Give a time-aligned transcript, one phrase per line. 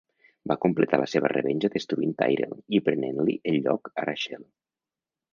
[0.51, 4.49] Va completar la seva revenja destruint Tyrell i prenent-li el lloc a Rachael.